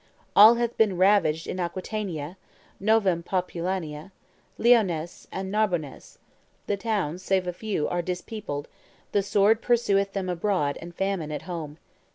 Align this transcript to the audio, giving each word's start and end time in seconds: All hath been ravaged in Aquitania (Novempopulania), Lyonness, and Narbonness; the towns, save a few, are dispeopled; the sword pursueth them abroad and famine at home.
All 0.35 0.55
hath 0.55 0.75
been 0.77 0.97
ravaged 0.97 1.45
in 1.45 1.59
Aquitania 1.59 2.35
(Novempopulania), 2.81 4.09
Lyonness, 4.57 5.27
and 5.31 5.51
Narbonness; 5.53 6.17
the 6.65 6.75
towns, 6.75 7.21
save 7.21 7.45
a 7.45 7.53
few, 7.53 7.87
are 7.87 8.01
dispeopled; 8.01 8.65
the 9.11 9.21
sword 9.21 9.61
pursueth 9.61 10.13
them 10.13 10.27
abroad 10.27 10.79
and 10.81 10.95
famine 10.95 11.31
at 11.31 11.43
home. 11.43 11.77